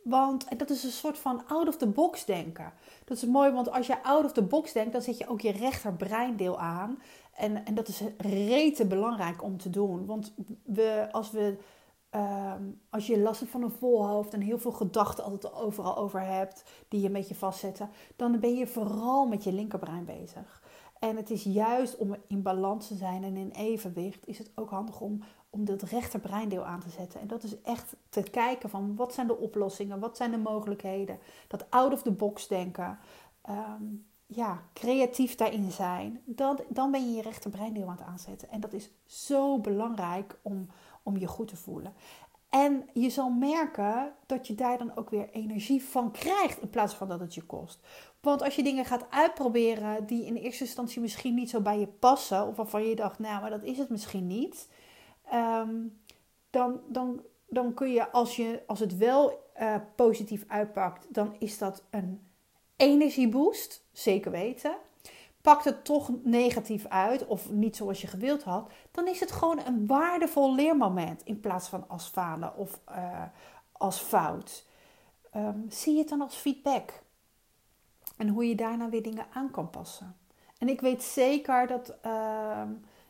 want 0.04 0.60
dat 0.60 0.70
is 0.70 0.84
een 0.84 0.92
soort 0.92 1.18
van 1.18 1.44
out 1.48 1.68
of 1.68 1.78
the 1.78 1.88
box 1.88 2.26
denken. 2.26 2.74
Dat 3.06 3.18
is 3.18 3.26
mooi, 3.26 3.52
want 3.52 3.72
als 3.72 3.88
je 3.88 4.04
out 4.04 4.26
of 4.26 4.32
the 4.32 4.42
box 4.42 4.74
denkt, 4.74 4.92
dan 4.92 5.02
zet 5.02 5.18
je 5.18 5.28
ook 5.28 5.42
je 5.42 5.52
rechterbreindeel 5.52 6.60
aan. 6.60 7.02
En, 7.36 7.66
en 7.66 7.76
dat 7.76 7.88
is 7.88 8.02
rete 8.18 8.86
belangrijk 8.86 9.44
om 9.44 9.58
te 9.58 9.70
doen. 9.70 10.06
Want 10.06 10.34
we, 10.64 11.08
als, 11.12 11.32
we, 11.32 11.58
ehm, 12.10 12.64
als 12.90 13.08
je 13.08 13.20
last 13.20 13.40
hebt 13.40 13.52
van 13.52 13.64
een 13.64 13.72
vol 13.72 14.08
hoofd 14.08 14.34
en 14.34 14.42
heel 14.42 14.60
veel 14.60 14.72
gedachten 14.72 15.24
altijd 15.24 15.54
overal 15.54 15.98
over 15.98 16.22
hebt, 16.22 16.64
die 16.88 17.02
je 17.02 17.10
met 17.10 17.28
je 17.28 17.36
vastzetten, 17.36 17.90
dan 18.16 18.40
ben 18.40 18.56
je 18.56 18.68
vooral 18.68 19.28
met 19.28 19.44
je 19.44 19.54
linkerbrein 19.54 20.06
bezig. 20.06 20.62
En 21.00 21.16
het 21.16 21.30
is 21.30 21.44
juist 21.44 21.98
om 21.98 22.16
in 22.28 22.42
balans 22.42 22.88
te 22.88 22.96
zijn 22.96 23.24
en 23.24 23.38
in 23.38 23.52
evenwicht, 23.52 24.28
is 24.28 24.38
het 24.38 24.52
ook 24.56 24.70
handig 24.70 25.00
om 25.00 25.22
om 25.50 25.66
dat 25.66 25.82
rechterbreinddeel 25.82 26.66
aan 26.66 26.80
te 26.80 26.90
zetten. 26.90 27.20
En 27.20 27.28
dat 27.28 27.44
is 27.44 27.62
echt 27.62 27.96
te 28.10 28.22
kijken 28.22 28.70
van 28.70 28.96
wat 28.96 29.14
zijn 29.14 29.28
de 29.28 29.38
oplossingen, 29.38 30.00
wat 30.00 30.18
zijn 30.18 30.32
de 30.32 30.38
mogelijkheden. 30.38 31.20
Dat 31.48 31.70
out 31.70 31.94
of 31.94 32.02
the 32.02 32.12
box 32.12 32.48
denken. 32.48 33.00
Ehm, 33.42 33.84
ja, 34.26 34.64
creatief 34.74 35.36
daarin 35.36 35.72
zijn. 35.72 36.22
Dan, 36.26 36.60
dan 36.70 36.92
ben 36.92 37.10
je 37.10 37.16
je 37.16 37.22
rechterbreinddeel 37.22 37.88
aan 37.88 37.98
het 37.98 38.08
aanzetten. 38.08 38.50
En 38.50 38.60
dat 38.60 38.74
is 38.74 38.90
zo 39.06 39.60
belangrijk 39.60 40.40
om, 40.42 40.68
om 41.08 41.18
je 41.18 41.28
goed 41.28 41.48
te 41.48 41.56
voelen. 41.56 41.94
En 42.50 42.90
je 42.94 43.10
zal 43.10 43.30
merken 43.30 44.14
dat 44.26 44.48
je 44.48 44.56
daar 44.56 44.78
dan 44.78 44.98
ook 44.98 45.10
weer 45.10 45.30
energie 45.30 45.84
van 45.84 46.12
krijgt 46.12 46.62
in 46.62 46.70
plaats 46.70 46.94
van 46.94 47.08
dat 47.08 47.20
het 47.20 47.34
je 47.34 47.42
kost. 47.42 47.80
Want 48.22 48.44
als 48.44 48.56
je 48.56 48.64
dingen 48.64 48.86
gaat 48.86 49.06
uitproberen 49.10 50.06
die 50.06 50.26
in 50.26 50.36
eerste 50.36 50.64
instantie 50.64 51.02
misschien 51.02 51.34
niet 51.34 51.50
zo 51.50 51.62
bij 51.62 51.80
je 51.80 51.88
passen, 51.88 52.48
of 52.48 52.56
waarvan 52.56 52.84
je 52.84 52.96
dacht, 52.96 53.20
nou, 53.20 53.42
maar 53.42 53.50
dat 53.50 53.64
is 53.64 53.78
het 53.78 53.90
misschien 53.90 54.28
niet, 54.28 54.68
Ehm, 55.30 55.88
dan, 56.50 56.80
dan, 56.88 57.22
dan 57.48 57.74
kun 57.74 57.92
je 57.92 58.12
als, 58.12 58.36
je, 58.36 58.64
als 58.68 58.80
het 58.80 58.98
wel 58.98 59.52
uh, 59.60 59.76
positief 59.96 60.44
uitpakt, 60.48 61.14
dan 61.14 61.36
is 61.40 61.58
dat 61.58 61.84
een 61.90 62.28
energieboost, 62.76 63.88
zeker 63.92 64.32
weten. 64.32 64.78
Pakt 65.48 65.66
het 65.66 65.86
toch 65.86 66.12
negatief 66.24 66.86
uit 66.86 67.28
of 67.28 67.50
niet 67.50 67.76
zoals 67.76 68.02
je 68.02 68.08
gewild 68.08 68.44
had, 68.44 68.70
dan 68.92 69.08
is 69.08 69.20
het 69.20 69.32
gewoon 69.32 69.60
een 69.66 69.88
waardevol 69.88 70.56
leermoment 70.56 71.22
in 71.24 71.40
plaats 71.40 71.68
van 71.68 71.84
als 71.88 72.08
falen 72.08 72.58
of 72.58 72.80
uh, 72.90 73.22
als 73.72 74.00
fout. 74.00 74.66
Um, 75.36 75.66
zie 75.70 75.98
het 75.98 76.10
dan 76.10 76.22
als 76.22 76.36
feedback 76.36 77.02
en 78.18 78.28
hoe 78.28 78.48
je 78.48 78.56
daarna 78.56 78.90
weer 78.90 79.04
dingen 79.04 79.26
aan 79.34 79.52
kan 79.52 79.70
passen. 79.70 80.16
En 80.58 80.70
ik 80.70 80.82
weet 80.82 81.04
zeker 81.04 81.68
dat. 81.68 81.96
Uh, 82.06 82.62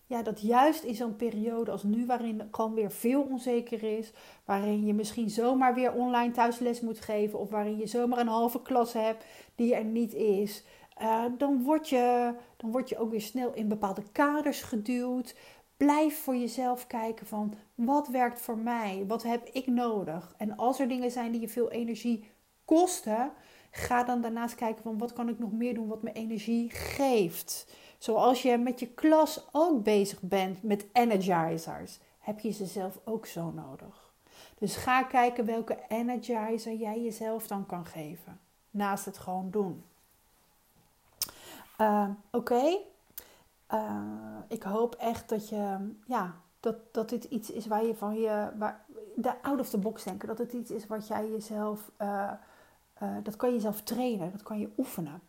ja, 0.06 0.24
dat 0.24 0.42
juist 0.42 0.84
in 0.84 0.96
zo'n 0.96 1.16
periode 1.16 1.72
als 1.72 1.84
nu, 1.84 2.06
waarin 2.06 2.48
gewoon 2.52 2.74
weer 2.74 2.92
veel 2.92 3.22
onzeker 3.22 3.98
is, 3.98 4.12
waarin 4.46 4.86
je 4.86 4.94
misschien 4.94 5.30
zomaar 5.30 5.74
weer 5.74 5.94
online 5.94 6.34
thuisles 6.34 6.82
moet 6.82 7.00
geven, 7.00 7.40
of 7.40 7.50
waarin 7.50 7.78
je 7.78 7.88
zomaar 7.88 8.20
een 8.20 8.28
halve 8.28 8.62
klas 8.62 8.94
hebt 8.94 9.26
die 9.56 9.76
er 9.76 9.84
niet 9.84 10.14
is, 10.14 10.64
uh, 11.02 11.26
dan, 11.38 11.64
word 11.64 11.90
je, 11.90 12.34
dan 12.58 12.72
word 12.72 12.90
je 12.90 12.98
ook 12.98 13.12
weer 13.12 13.22
snel 13.22 13.54
in 13.54 13.68
bepaalde 13.68 14.04
kaders 14.12 14.62
geduwd. 14.62 15.36
Blijf 15.78 16.22
voor 16.22 16.36
jezelf 16.36 16.88
kijken 16.88 17.28
van 17.28 17.54
wat 17.76 18.08
werkt 18.08 18.42
voor 18.42 18.58
mij, 18.58 19.04
wat 19.08 19.24
heb 19.24 19.50
ik 19.52 19.68
nodig. 19.68 20.34
En 20.38 20.58
als 20.58 20.80
er 20.80 20.88
dingen 20.88 21.12
zijn 21.12 21.32
die 21.32 21.42
je 21.42 21.50
veel 21.50 21.72
energie 21.72 22.30
kosten, 22.66 23.32
ga 23.72 24.04
dan 24.04 24.22
daarnaast 24.22 24.56
kijken 24.56 24.84
van 24.84 24.98
wat 24.98 25.14
kan 25.14 25.30
ik 25.30 25.40
nog 25.40 25.52
meer 25.52 25.74
doen 25.74 25.88
wat 25.88 26.02
me 26.02 26.12
energie 26.12 26.70
geeft. 26.70 27.68
Zoals 27.98 28.42
je 28.42 28.58
met 28.58 28.80
je 28.80 28.88
klas 28.88 29.48
ook 29.52 29.84
bezig 29.84 30.22
bent 30.22 30.64
met 30.64 30.86
energizers, 30.94 32.00
heb 32.20 32.40
je 32.40 32.52
ze 32.52 32.66
zelf 32.66 33.00
ook 33.04 33.26
zo 33.26 33.52
nodig. 33.52 34.14
Dus 34.58 34.76
ga 34.76 35.04
kijken 35.04 35.46
welke 35.46 35.78
energizer 35.88 36.74
jij 36.74 37.02
jezelf 37.02 37.48
dan 37.48 37.66
kan 37.66 37.86
geven. 37.86 38.40
Naast 38.72 39.06
het 39.06 39.18
gewoon 39.18 39.52
doen. 39.52 39.84
Uh, 41.82 42.10
Oké. 42.32 42.78
Uh, 43.74 44.38
ik 44.48 44.64
hoop 44.64 44.96
echt 44.96 45.30
dat 45.30 45.50
je, 45.50 45.94
ja, 46.06 46.36
dat, 46.60 46.76
dat 46.92 47.10
dit 47.10 47.24
iets 47.24 47.52
is 47.52 47.68
waar 47.68 47.86
je 47.86 47.96
van 47.96 48.16
je, 48.16 48.50
waar, 48.58 48.86
de 49.16 49.42
out 49.42 49.60
of 49.60 49.70
the 49.70 49.78
box 49.78 50.04
denken, 50.04 50.28
dat 50.28 50.38
het 50.38 50.54
iets 50.54 50.72
is 50.72 50.88
wat 50.88 51.08
jij 51.08 51.30
jezelf, 51.30 51.92
uh, 52.02 52.32
dat 53.24 53.36
kan 53.36 53.50
je 53.50 53.56
jezelf 53.56 53.82
trainen, 53.82 54.32
dat 54.32 54.44
kan 54.44 54.60
je 54.60 54.70
oefenen. 54.78 55.22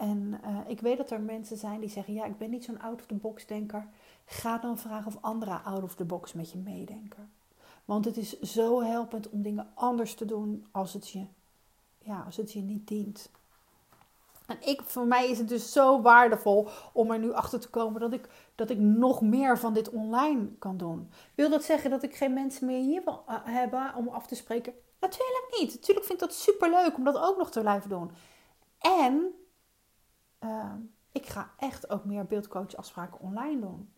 En 0.00 0.40
uh, 0.44 0.58
ik 0.66 0.80
weet 0.80 0.96
dat 0.96 1.10
er 1.10 1.20
mensen 1.20 1.56
zijn 1.56 1.80
die 1.80 1.88
zeggen: 1.88 2.14
Ja, 2.14 2.24
ik 2.24 2.38
ben 2.38 2.50
niet 2.50 2.64
zo'n 2.64 2.80
out-of-the-box 2.80 3.46
denker. 3.46 3.86
Ga 4.24 4.58
dan 4.58 4.78
vragen 4.78 5.06
of 5.06 5.18
anderen 5.22 5.64
out-of-the-box 5.64 6.32
met 6.32 6.50
je 6.50 6.58
meedenken. 6.58 7.30
Want 7.84 8.04
het 8.04 8.16
is 8.16 8.40
zo 8.40 8.82
helpend 8.82 9.28
om 9.28 9.42
dingen 9.42 9.70
anders 9.74 10.14
te 10.14 10.24
doen 10.24 10.66
als 10.70 10.92
het 10.92 11.08
je, 11.08 11.26
ja, 11.98 12.22
als 12.22 12.36
het 12.36 12.52
je 12.52 12.60
niet 12.60 12.88
dient. 12.88 13.30
En 14.50 14.68
ik, 14.68 14.82
voor 14.82 15.06
mij 15.06 15.28
is 15.30 15.38
het 15.38 15.48
dus 15.48 15.72
zo 15.72 16.02
waardevol 16.02 16.68
om 16.92 17.10
er 17.10 17.18
nu 17.18 17.32
achter 17.32 17.60
te 17.60 17.70
komen 17.70 18.00
dat 18.00 18.12
ik, 18.12 18.28
dat 18.54 18.70
ik 18.70 18.78
nog 18.78 19.20
meer 19.20 19.58
van 19.58 19.74
dit 19.74 19.90
online 19.90 20.48
kan 20.58 20.76
doen. 20.76 21.10
Wil 21.34 21.50
dat 21.50 21.64
zeggen 21.64 21.90
dat 21.90 22.02
ik 22.02 22.16
geen 22.16 22.32
mensen 22.32 22.66
meer 22.66 22.82
hier 22.82 23.02
wil 23.04 23.24
uh, 23.28 23.34
hebben 23.44 23.94
om 23.96 24.08
af 24.08 24.26
te 24.26 24.34
spreken? 24.34 24.72
Natuurlijk 25.00 25.56
niet. 25.60 25.74
Natuurlijk 25.74 26.06
vind 26.06 26.22
ik 26.22 26.28
dat 26.28 26.36
super 26.36 26.70
leuk 26.70 26.96
om 26.96 27.04
dat 27.04 27.18
ook 27.18 27.38
nog 27.38 27.50
te 27.50 27.60
blijven 27.60 27.88
doen. 27.88 28.10
En 28.78 29.34
Ehm, 30.40 30.78
ik 31.12 31.26
ga 31.26 31.50
echt 31.58 31.90
ook 31.90 32.04
meer 32.04 32.26
beeldcoachafspraken 32.26 33.20
online 33.20 33.60
doen. 33.60 33.92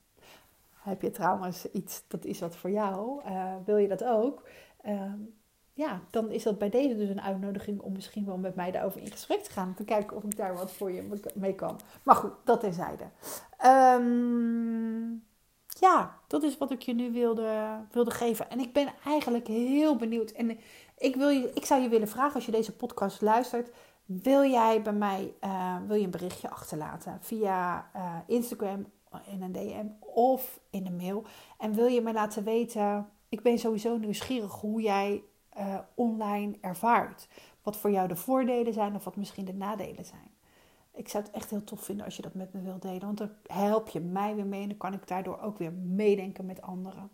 Heb 0.73 1.03
je 1.03 1.11
trouwens 1.11 1.71
iets, 1.71 2.05
dat 2.09 2.25
is 2.25 2.41
wat 2.41 2.57
voor 2.57 2.71
jou, 2.71 3.23
uh, 3.25 3.55
wil 3.65 3.77
je 3.77 3.89
dat 3.89 4.05
ook? 4.05 4.49
Ja, 5.75 6.01
dan 6.11 6.31
is 6.31 6.43
dat 6.43 6.59
bij 6.59 6.71
deze 6.71 6.97
dus 6.97 7.09
een 7.09 7.21
uitnodiging 7.21 7.81
om 7.81 7.93
misschien 7.93 8.25
wel 8.25 8.37
met 8.37 8.55
mij 8.55 8.71
daarover 8.71 9.01
in 9.01 9.11
gesprek 9.11 9.43
te 9.43 9.51
gaan. 9.51 9.75
Te 9.75 9.85
kijken 9.85 10.17
of 10.17 10.25
ik 10.25 10.37
daar 10.37 10.55
wat 10.55 10.73
voor 10.73 10.93
je 10.93 11.21
mee 11.35 11.55
kan. 11.55 11.81
Maar 12.03 12.15
goed, 12.15 12.33
dat 12.45 12.61
terzijde. 12.61 13.05
Um, 13.65 15.25
ja, 15.81 16.19
dat 16.27 16.43
is 16.43 16.59
wat 16.59 16.71
ik 16.71 16.83
je 16.83 16.95
nu 16.95 17.13
wilde, 17.13 17.79
wilde 17.91 18.11
geven. 18.11 18.51
En 18.51 18.61
ik 18.61 18.73
ben 18.73 18.93
eigenlijk 19.05 19.47
heel 19.47 19.97
benieuwd. 19.97 20.31
En 20.31 20.59
ik, 20.99 21.17
wil 21.17 21.29
je, 21.29 21.51
ik 21.55 21.65
zou 21.65 21.83
je 21.83 21.89
willen 21.89 22.09
vragen 22.09 22.35
als 22.35 22.47
je 22.47 22.53
deze 22.53 22.77
podcast 22.77 23.21
luistert. 23.21 23.71
Wil 24.05 24.45
jij 24.45 24.83
bij 24.83 24.93
mij 24.93 25.35
uh, 25.45 25.77
wil 25.87 25.97
je 25.97 26.05
een 26.05 26.11
berichtje 26.11 26.51
achterlaten 26.51 27.19
via 27.21 27.91
uh, 27.97 28.17
Instagram 28.27 28.87
in 29.27 29.43
een 29.43 29.53
DM 29.53 29.87
of 30.15 30.61
in 30.71 30.85
de 30.85 30.91
mail? 30.91 31.25
En 31.59 31.75
wil 31.75 31.87
je 31.87 32.01
me 32.01 32.13
laten 32.13 32.45
weten, 32.45 33.09
ik 33.29 33.43
ben 33.43 33.59
sowieso 33.59 33.97
nieuwsgierig 33.97 34.53
hoe 34.53 34.83
jij 34.83 35.23
uh, 35.59 35.79
online 35.95 36.57
ervaart. 36.61 37.29
Wat 37.63 37.77
voor 37.77 37.91
jou 37.91 38.09
de 38.09 38.17
voordelen 38.17 38.73
zijn 38.73 38.95
of 38.95 39.05
wat 39.05 39.17
misschien 39.17 39.45
de 39.45 39.55
nadelen 39.55 40.05
zijn. 40.05 40.31
Ik 40.95 41.09
zou 41.09 41.25
het 41.25 41.33
echt 41.33 41.51
heel 41.51 41.65
tof 41.65 41.85
vinden 41.85 42.05
als 42.05 42.17
je 42.17 42.23
dat 42.23 42.35
met 42.35 42.53
me 42.53 42.61
wilt 42.61 42.83
delen. 42.83 43.01
Want 43.01 43.19
dan 43.19 43.31
help 43.47 43.89
je 43.89 44.01
mij 44.01 44.35
weer 44.35 44.47
mee 44.47 44.63
en 44.63 44.69
dan 44.69 44.77
kan 44.77 44.93
ik 44.93 45.09
daardoor 45.09 45.41
ook 45.41 45.59
weer 45.59 45.73
meedenken 45.73 46.47
met 46.47 46.63
anderen. 46.63 47.11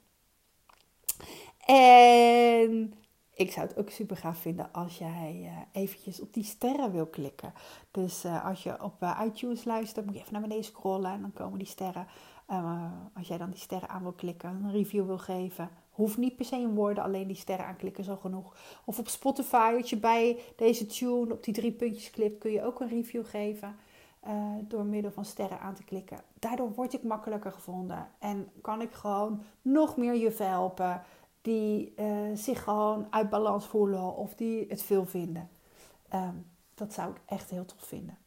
En 1.67 2.95
ik 3.35 3.53
zou 3.53 3.67
het 3.67 3.77
ook 3.77 3.91
super 3.91 4.17
gaaf 4.17 4.39
vinden 4.39 4.73
als 4.73 4.99
jij 4.99 5.41
uh, 5.43 5.83
eventjes 5.83 6.21
op 6.21 6.35
die 6.35 6.45
sterren 6.45 6.93
wil 6.93 7.07
klikken. 7.07 7.53
Dus 7.91 8.25
uh, 8.25 8.45
als 8.45 8.63
je 8.63 8.83
op 8.83 9.15
iTunes 9.25 9.65
luistert, 9.65 10.07
moet 10.07 10.15
je 10.15 10.21
even 10.21 10.33
naar 10.33 10.43
beneden 10.43 10.65
scrollen 10.65 11.13
en 11.13 11.21
dan 11.21 11.33
komen 11.33 11.59
die 11.59 11.69
sterren. 11.69 12.07
als 13.15 13.29
jij 13.29 13.39
dan 13.39 13.51
die 13.51 13.61
sterren 13.61 13.89
aan 13.89 14.03
wil 14.03 14.13
klikken, 14.13 14.51
een 14.51 14.73
review 14.73 15.07
wil 15.07 15.19
geven. 15.19 15.71
Hoeft 15.99 16.17
niet 16.17 16.37
per 16.37 16.45
se 16.45 16.57
in 16.57 16.75
woorden, 16.75 17.05
alleen 17.05 17.27
die 17.27 17.37
sterren 17.37 17.67
aanklikken 17.67 18.03
is 18.03 18.11
al 18.11 18.17
genoeg. 18.17 18.57
Of 18.85 18.99
op 18.99 19.09
Spotify, 19.09 19.81
je 19.85 19.97
bij 19.97 20.39
deze 20.57 20.87
tune 20.87 21.33
op 21.33 21.45
die 21.45 21.55
drie 21.55 21.73
puntjes 21.73 22.11
klikt, 22.11 22.39
kun 22.39 22.51
je 22.51 22.65
ook 22.65 22.81
een 22.81 22.89
review 22.89 23.27
geven. 23.27 23.77
door 24.69 24.85
middel 24.85 25.11
van 25.11 25.25
sterren 25.25 25.61
aan 25.61 25.75
te 25.75 25.85
klikken. 25.85 26.21
Daardoor 26.39 26.73
word 26.75 26.93
ik 26.93 27.03
makkelijker 27.03 27.53
gevonden 27.53 28.09
en 28.19 28.51
kan 28.61 28.81
ik 28.81 28.93
gewoon 28.93 29.43
nog 29.63 29.97
meer 29.97 30.15
je 30.15 30.35
helpen 30.39 31.03
die 31.43 31.93
uh, 31.97 32.07
zich 32.35 32.63
gewoon 32.63 33.07
uit 33.11 33.31
balans 33.31 33.67
voelen 33.67 34.17
of 34.17 34.35
die 34.35 34.67
het 34.69 34.83
veel 34.83 35.07
vinden. 35.07 35.49
Um, 36.15 36.47
dat 36.75 36.93
zou 36.93 37.11
ik 37.11 37.21
echt 37.27 37.51
heel 37.51 37.65
tof 37.65 37.83
vinden. 37.83 38.19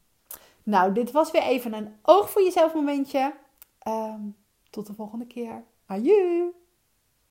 Nou, 0.62 0.92
dit 0.92 1.10
was 1.10 1.30
weer 1.30 1.42
even 1.42 1.72
een 1.72 1.94
oog 2.02 2.30
voor 2.30 2.42
jezelf 2.42 2.74
momentje. 2.74 3.34
Um, 3.88 4.36
tot 4.70 4.86
de 4.86 4.94
volgende 4.94 5.26
keer. 5.26 5.62
Adieu! 5.86 6.61